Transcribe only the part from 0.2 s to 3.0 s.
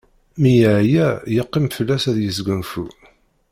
Mi yeɛya yeqqim fell-as ad yesgunfu.